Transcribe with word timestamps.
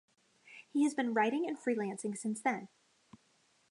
He 0.73 0.83
has 0.85 0.95
been 0.95 1.13
writing 1.13 1.47
and 1.47 1.55
freelancing 1.59 2.17
since 2.17 2.41
then. 2.41 2.69